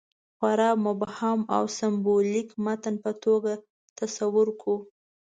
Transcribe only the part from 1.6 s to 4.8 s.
سېمبولیک متن په توګه تصور کړو.